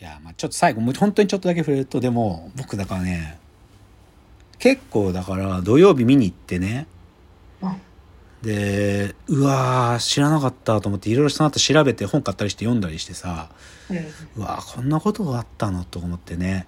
[0.00, 3.38] いや、まあちょっと最後、もう本当にちょっとだけ触れると、でも、僕だからね、
[4.58, 6.86] 結構だから土曜日見に行ってね、
[8.42, 13.50] で、うわー、知らなかったと思って、いろいろその後調べて本買ったりして読んだりしてさ、
[14.36, 16.66] うわー、こんなことがあったのと思ってね。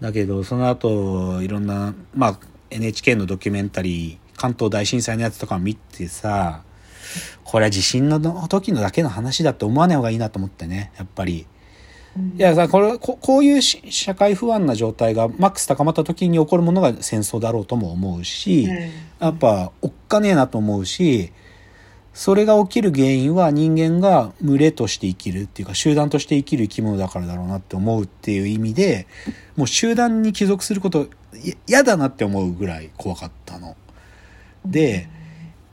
[0.00, 2.38] だけど、その後、いろんな、まあ、
[2.70, 6.62] NHK のドキュメンタリー、関東大震災のやつとか見てさ、
[7.44, 11.46] これは地震の時のだけの話だって思わない方がいいなと思ってね、やっぱり。
[12.36, 18.68] いやさ、これ、ここういう社会不安な状態がマックス高まった時に起こるものが戦争だろうとも思うし、
[19.18, 21.32] やっぱおっかねえなと思うし、
[22.12, 29.06] それが起きる原因は人間が群れとして生きるっていうか集団として生きる生き物だからだろうなって思うっていう意味で、
[29.56, 31.08] もう集団に帰属すること
[31.66, 33.76] 嫌だなって思うぐらい怖かったの。
[34.66, 35.08] で、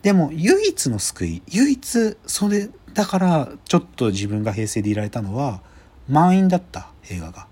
[0.02, 5.62] でも唯一の救い、唯一それだからちょっと自分が平成でいられたのは、
[6.10, 7.48] 満員だった映画が。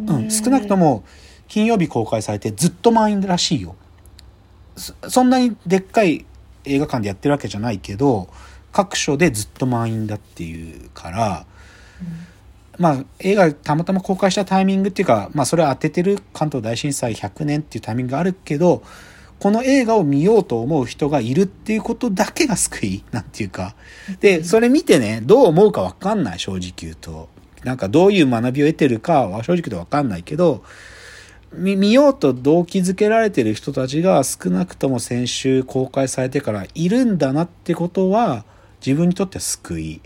[0.00, 1.04] うん、少なくとも
[1.46, 3.76] 金曜日公開されてずっと満員らしいよ。
[5.08, 6.26] そんなにでっかい
[6.64, 8.28] 映画館でやってるわけじゃないけど、
[8.72, 11.46] 各所でずっと満員だっていうから、
[12.76, 18.82] うん、まあ映画たまたま公開したタイミングっていうか、まあそれは当ててる関東大震災100年っていうタイミングがあるけど、
[19.38, 23.74] この映画を見ようと思う人がいるっていうことだけが救いなんていうか。
[24.20, 27.28] で、それ見てね、どう思うかわかんない、正直言うと。
[27.64, 30.62] なんかどういう学びを得てるかは正直でわかんないけど、
[31.52, 38.44] 見見ようと動機づけられてる人たちが少なくとも先週公開されてからいるんだなってことは
[38.84, 40.00] 自分にとっては救い。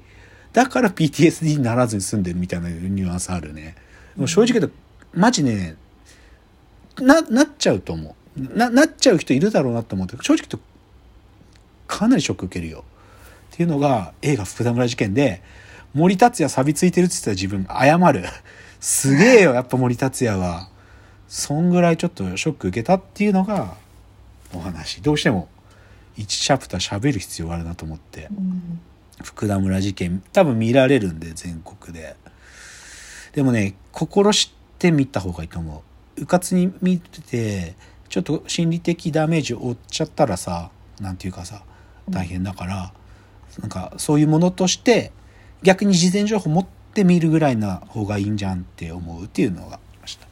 [0.52, 3.76] だから PTSD にならずに済んでるみたいなニュアンスあるね。
[4.16, 4.74] もう正直言うと、
[5.14, 5.76] マジね、
[7.00, 8.58] な、なっちゃうと思う。
[8.58, 10.58] な、なっちゃう人いるだろうなと思って、正直言うと、
[11.86, 12.84] かなりショック受けるよ。
[13.52, 15.42] っていうのが映画福田村事件で、
[15.94, 18.24] 森達也錆びついてるって言ったら自分謝る。
[18.80, 20.68] すげえよ、やっぱ森達也は。
[21.28, 23.74] そんぐらいちょっとショック受けたっていうのが
[24.54, 25.02] お話。
[25.02, 25.48] どうしても
[26.16, 28.28] 1チャプター喋る必要があるなと思って。
[28.30, 28.80] うん、
[29.22, 32.16] 福田村事件、多分見られるんで、全国で。
[33.32, 35.82] でもね、心してみた方がいいと思
[36.16, 36.22] う。
[36.22, 37.74] うかつに見てて、
[38.08, 41.62] ちょっと心理的ダメージを負っちゃったらさ、なんていうかさ、
[42.08, 42.92] 大変だから、
[43.56, 45.12] うん、なんかそういうものとして
[45.62, 50.26] 逆に事前情報持ってみるぐらいな方がいいんじゃんって思うっていうのがありました。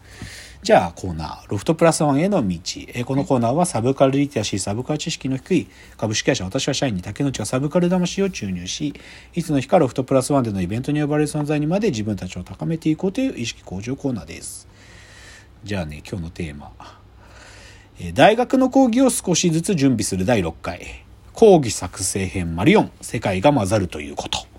[0.62, 2.58] じゃあコーナー、ロフトプラスワンへの道。
[2.88, 8.94] えこのコーナーはサブカルリテラシー、サブカル知識の低い株式会社私は社員に竹内がサブカル魂を注入し、
[9.34, 14.66] いつの日かロフトプラスワンでのイベントに呼ばれる存在にまで自分たちを高めていこうという意識向上コーナーです。
[15.62, 16.72] じゃあね、今日のテーマ。
[18.14, 21.04] 大学の講義を少しずつ準備する第6回。
[21.32, 24.55] 講義作成編丸4、世界が混ざるということ。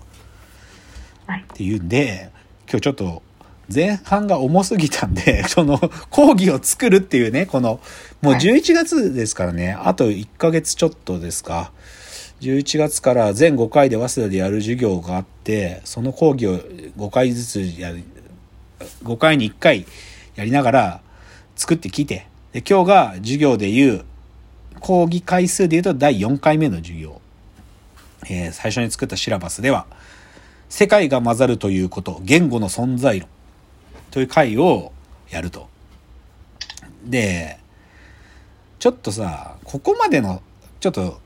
[1.36, 2.30] っていうんで、
[2.68, 3.22] 今日ちょっと
[3.72, 5.78] 前半が重すぎたんで、 その
[6.10, 7.80] 講義を作るっていうね、この、
[8.22, 11.72] もう11月ですからね、あと1ヶ月ちょっとですか。
[12.40, 16.58] 11月から全5回で早稲田でやる授業があって、その講義を
[16.96, 18.02] 5回ずつやる、
[19.02, 19.86] 5回に1回
[20.36, 21.00] やりながら
[21.56, 24.04] 作ってきて、で今日が授業で言う、
[24.80, 27.20] 講義回数で言うと第4回目の授業。
[28.30, 29.86] えー、最初に作ったシラバスでは、
[30.68, 33.28] 世界が混ざるということ、言語の存在論
[34.10, 34.92] という回を
[35.30, 35.68] やると。
[37.04, 37.58] で、
[38.78, 40.42] ちょっとさ、ここまでの、
[40.80, 41.20] ちょっと、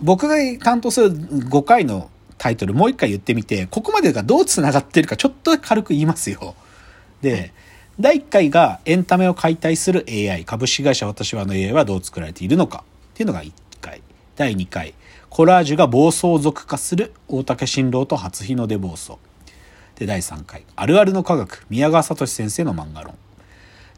[0.00, 6.54] 僕が担当する5回のタイトルもう一回言ってみて、ここまでがどう繋がってるかちょっと軽く言いますよ。
[7.20, 7.52] で、
[8.00, 14.02] 第1回がエンタメを解体する AI、株式会社私はの AI はどう作られているのかっていうのが1回。
[14.36, 14.94] 第2回、
[15.30, 19.12] コラージュが暴走族化する大竹新郎と初日の出暴走。
[19.96, 23.14] で、第3回、あるあるの科学、宮川聡先生の漫画論。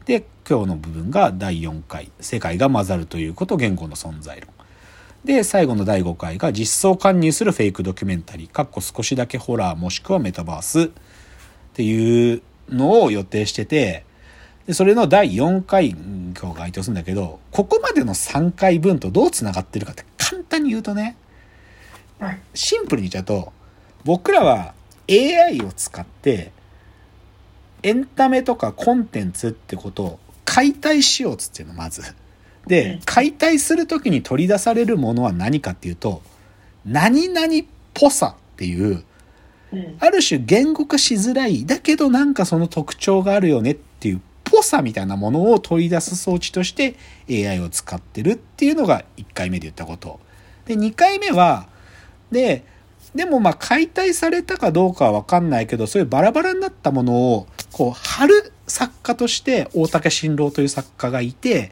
[0.05, 4.49] で、今日の部分が第4回、世界が混ざるということ、言語の存在論。
[5.23, 10.89] で、最後の第5回が実装介入するフェイクドキュメンタリー、かっこ少しだけホラーもしくはメタバースっ
[11.73, 14.03] ていうのを予定してて、
[14.65, 21.17] で、それの第4回、今日該当するんだけど、ここまでの3回分とどう繋がってるかって簡単に言うとね、
[22.53, 23.51] シンプルに言っちゃうと、
[24.05, 24.73] 僕らは
[25.09, 26.53] AI を使って、
[27.83, 32.01] エンタメとかコンテンツってことを解体しようっつっていうの、まず。
[32.65, 36.21] で、解体するときに取り出されるものは何かっていうと、
[36.85, 37.49] 何々っ
[37.93, 39.03] ぽさっていう、
[39.99, 46.95] ある種言語化しづらい、だけどなんかその特徴があるよねっていう、ぽさみたいなものを取り出す装置として
[47.29, 50.19] AI を使ってるっていうのが1回目で言ったこと。
[50.65, 51.69] で、2回目は、
[52.31, 52.65] で、
[53.15, 61.71] でもまあ解体されたかどうかはわかんないけど、そういうバラバラになったものを、こう、貼る作家として大竹新郎という作家がいて、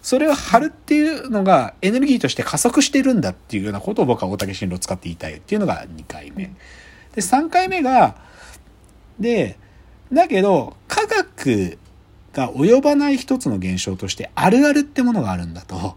[0.00, 6.46] それを貼るっていうのがエネルギーとして加速してるんだっていうようなことを僕は大竹新郎を使って言いたいっていうのが2回目。
[7.14, 8.16] で、3回目が、
[9.18, 9.58] で、
[10.12, 11.78] だけど、科学
[12.32, 15.96] が及ばない一つの現象として、あるあるってものがあるんだと。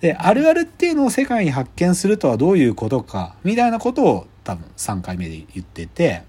[0.00, 6.22] で、あるあるっていうのを世界に発見するとはどういうことか、みたいなことを多分3回目で言ってて、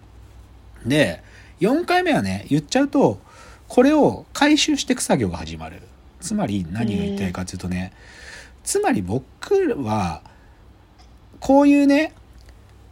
[0.86, 1.24] で、
[1.60, 3.20] 4回目はね、言っちゃうと、
[3.68, 5.82] これを回収していく作業が始まる。
[6.20, 7.94] つまり何が言いたいかというとね、
[8.64, 9.24] つまり僕
[9.84, 10.22] は、
[11.40, 12.14] こういうね、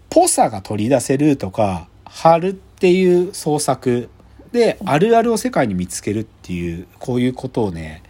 [0.10, 4.10] ぽさが取り出せるとか、貼るっていう創作
[4.52, 8.04] で、あるあるを世界に見つけるっていう、こういうことをね、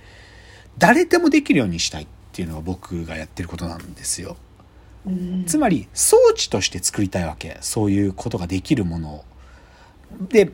[0.78, 4.38] 誰でもできるようにしたいっていうのが僕がやってることなんですよ。
[5.45, 9.25] つまり装置として作りたいわけそういうことができるものを。
[10.30, 10.50] で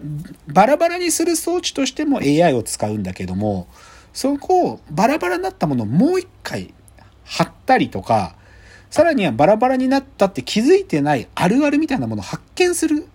[0.48, 3.68] バラバラにする装置としても AI を使うんだけども
[4.12, 6.74] そこをバラバラになったものをもう一回
[7.24, 8.36] 貼ったりとか
[8.90, 13.08] さらにはバラバラになったって気づいてないあるあるみたいなものを発見する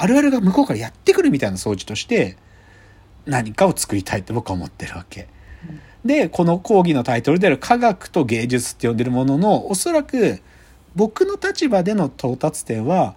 [0.00, 2.38] あるあるが向こうからやってくるみたいな装置として
[3.26, 5.28] 何かを作りたいって僕は思ってるわけ。
[6.06, 10.40] でこの講義のタイトルである「科学と芸術」って呼んでるもののおそらく
[10.96, 13.14] 僕の立場での到達点は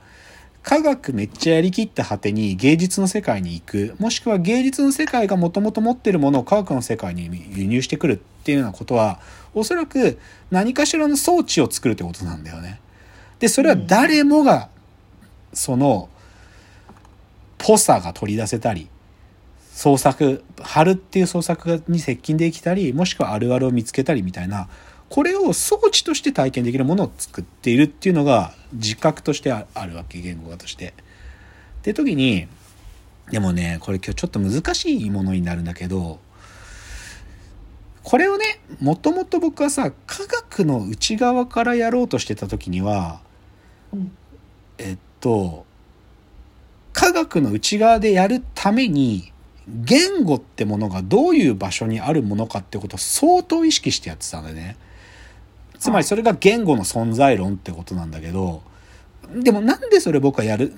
[0.62, 9.22] 科学めっちゃやりきった果てに芸術の世界に行くもしくは芸術の世界がもともと持ってるものを科学の世界に輸入してくるっていうようなことは
[9.54, 10.20] おそらく
[10.52, 12.82] 何かしらの装置を作るってことなんだよね。
[13.40, 14.68] でそれは誰もが
[15.54, 16.10] その
[17.64, 18.90] ぽさが取り出せたり
[19.72, 24.68] 創作貼るっていう創作に接近できたりもしくはあるあるを見つけたりみたいな
[25.10, 30.90] これを装置として体験できるものを作っているっていうのが自覚としてあるわけ言語化として。
[30.90, 32.48] って時に
[33.30, 36.20] でもねこれ今日ちょっと難しいものになるんだけど
[38.04, 43.22] これをねもともと僕はさ科学の内側からやろうとしてた時には、
[43.94, 44.12] うん、
[44.78, 45.66] えっと
[46.94, 49.32] 科学の内側でやるために
[49.68, 54.78] 言語ってものがどういう場所にあるものかってことを相当意識してやってたんだよね。
[55.80, 58.62] つまりそれが言語の存在論ってことなんだけど、
[59.36, 60.74] でもなんでそれ僕はやる、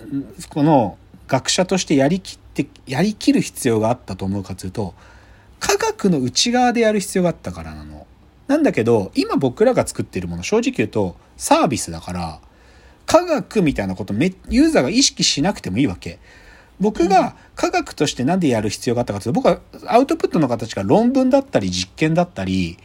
[0.50, 0.98] この
[1.28, 4.94] 学者としてやりきって、やりきる必要があったと思うかというと、
[5.60, 8.06] 科学の内側でやる必要があったからなの。
[8.48, 12.40] なんだけど、今僕らが作っているもの、正直言うとサービスだから、
[13.06, 16.20] 科学みたいなことめ、ユーザーが意識しなくてもいいわけ。
[16.80, 22.78] 僕が科学として何でやる必要があったかというと、僕はアウトプットの形が論文だったり実験だったり、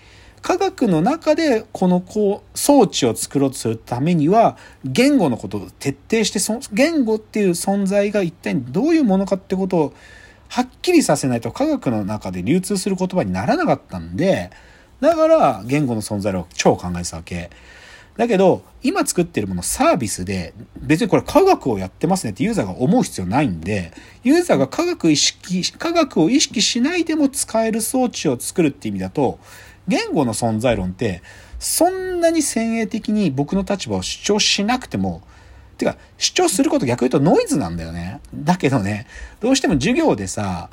[0.42, 9.94] 科学の中でこのこう装置を作ろうとするためには言語のことを徹底してそ言語っていう存在が一体どういうものかってことを
[10.48, 14.50] はっきりさせないと科学の中で流通する言葉にならなかったんで
[15.00, 17.50] だから言語の存在を超考えてたわけ。
[18.20, 23.92] だけど今作ってるものサービスで別にこれ科学をやってますねってユーザーが思う必要ないんで
[24.24, 29.38] ユーザーが科学意識科学を意識しないでも使える装置を作るって意味だと
[29.90, 31.22] 言語の存在論って、
[31.58, 35.22] そんなに先鋭的に僕の立場を主張しなくても、
[35.78, 38.20] てか、主張すること逆に言うとノイズなんだよね。
[38.32, 39.06] だけどね、
[39.40, 40.70] どうしても授業でさ、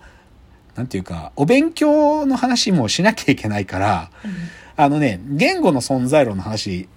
[0.75, 4.31] なんていうか、お勉強の話もしなきゃいけないから、うん、
[4.75, 6.87] あのね、言語の存在論の話、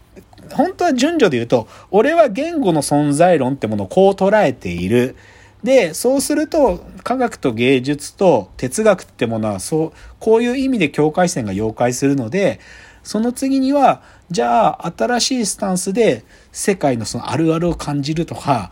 [0.52, 5.16] 本当は順序で言うと、俺は言語の存在論ってものをこう捉えている。
[5.62, 12.60] で、そうすると、科学と芸術と哲学ってものは、そう、こういう意味で境界線が溶解するので、
[13.02, 18.70] その次には、じゃあ、新しいスタンスで世界のそのあるあるを感じるとか、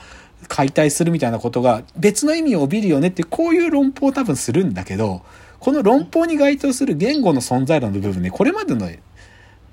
[0.49, 5.23] 解体するみたいなことが別の意味を帯びるよねって、こういう論法を多分するんだけど、
[5.61, 8.89] この論法に該当する言語の存在論の部分ね、これまでの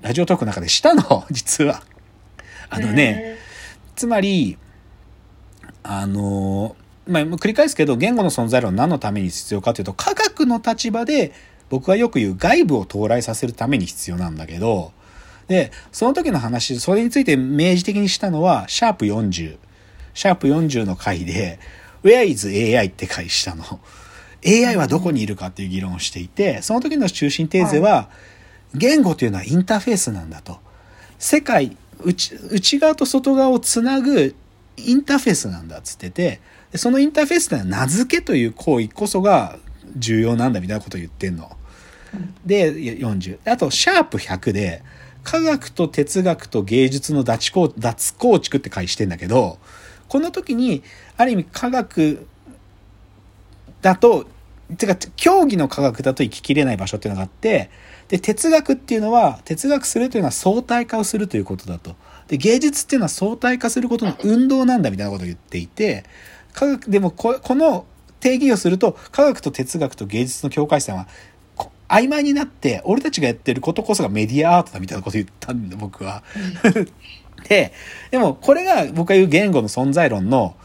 [0.02, 1.82] ラジオトークの中でしたの、 実は。
[2.68, 3.36] あのね、
[3.94, 4.58] つまり、
[5.82, 6.76] あの、
[7.06, 11.32] まあ、繰り返すけど、言語の存在論は何のために必要かというと、科学の立場で、
[11.68, 14.92] 僕はよく言う外部を到来させるために必要なんだけど、
[15.48, 19.56] で、その時の話、それについて明示的にしたのは、シャープ40。
[20.14, 21.58] シャープ40の回で、
[22.02, 23.80] Where is AI って回したの。
[24.44, 28.08] AI はどこにいるかっていう議論をしていて、その時の中心テーゼは、
[28.74, 30.58] 言語というのはインターフェースなんだと。
[31.18, 34.34] 世界、内内側と外側をつなぐ
[34.76, 36.40] インターフェースなんだっつってて、
[36.74, 39.58] そのインターフェースでは名付けという行為こそが
[39.96, 41.56] 重要なんだみたいなことを言ってんの。
[42.44, 43.38] で、40。
[43.44, 44.82] あと、シャープ100で、
[45.24, 49.58] 科学と哲学と芸術の脱構脱構築って回してんだけど、
[50.08, 50.82] この時に、
[51.16, 52.26] ある意味科学
[53.82, 54.26] だと、
[54.76, 57.70] てか、競技の科学だと生ききれない場所っていうのがあって、
[58.08, 61.94] で、哲学っていうのは、哲学するというのは相対化をするということだと。
[62.28, 66.04] で、芸術っていうのは相対化することの運動なんだみたいなことを言っていて、
[66.52, 67.86] 科学、でもこ、この
[68.20, 71.06] 定義をすると、科学と哲学と芸術の境界線は、
[71.88, 76.24] 曖昧になって、俺たちがやってることこそがメディアアートだみたいなこと言ったんで、僕は。
[77.48, 77.72] で、
[78.10, 80.56] でもこれが僕が言う言語の存在論の、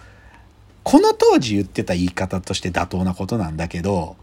[0.84, 4.16] この当時言ってた言い方として妥当なことなんだけど、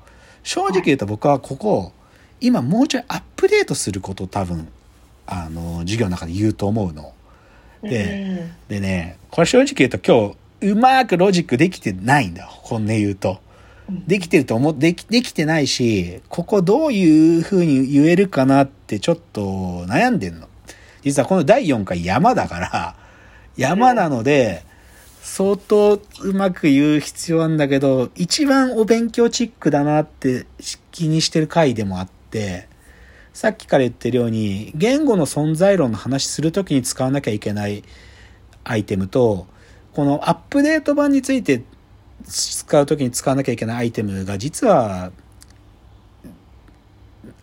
[0.43, 1.93] 正直言うと僕はここ、
[2.41, 4.69] 今もうちょいアップデートすること多分、
[5.27, 7.13] あの、授業の中で言うと思うの。
[7.83, 12.49] で、でね、これ正直言うと今日、うまくロジックできてないんだよ。
[12.51, 13.41] 本音言うと。
[14.07, 20.49] できてると思でき、できてないし、ここどういう風に言えるかなってちょっと悩んでんの。
[21.03, 22.97] 実はこの第4回山だから、
[23.57, 24.65] 山なので、
[25.29, 30.47] 相当うまく言う必要なんだけど、一番お勉強チックだなって
[30.91, 32.67] 気にしてる回でもあって、
[33.35, 37.85] さっきから言ってるように、言語の存在論の話するときに使わなきゃいけない
[38.65, 39.47] アイテムと、
[39.93, 41.63] このアップデート版について
[42.27, 45.13] 使う時に使わなきゃいけないアイテムが実は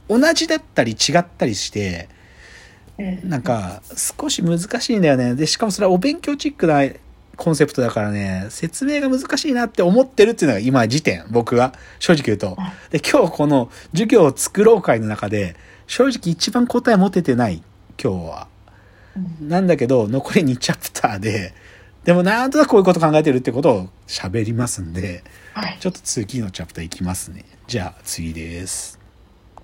[0.10, 2.10] 同じだったり違ったりして
[3.24, 5.36] なんか少し難しいんだよね。
[5.36, 6.82] でしかもそれはお勉強チックな
[7.36, 11.74] コンセプトだからね説明が難しいなって思ってるっていうのが今時点僕は。
[12.00, 12.58] 正直言うと。
[12.90, 15.56] で今日この授業を作ろう会の中で
[15.88, 17.62] 正直一番答え持ててない
[18.02, 18.48] 今日は。
[19.42, 21.54] なんだけど残り2チャプターで
[22.04, 25.24] でもなんとなくこういうこと考えてるってことを喋りますんで、
[25.54, 27.46] はい、ちょっと次のチャプターいきますね。
[27.68, 29.05] じゃあ次です。